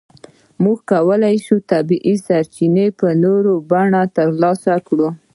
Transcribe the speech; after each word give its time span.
موږ 0.63 0.77
کولای 0.91 1.35
شو 1.45 1.55
طبیعي 1.71 2.15
سرچینې 2.27 2.87
په 2.99 3.07
نورو 3.23 3.53
بڼو 3.69 4.03
ترلاسه 4.17 4.73
کړو. 4.87 5.09